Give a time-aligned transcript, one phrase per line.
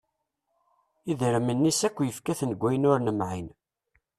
[1.13, 3.47] Idrimen-is akk yefka-ten deg ayen ur nemɛin.